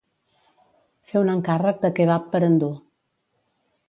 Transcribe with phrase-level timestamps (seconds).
[1.11, 2.71] Fer un encàrrec de kebab per endur.